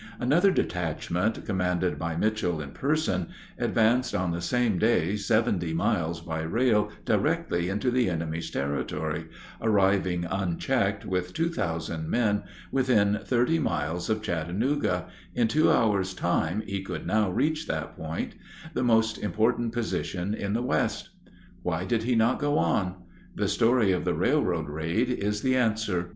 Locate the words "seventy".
5.15-5.75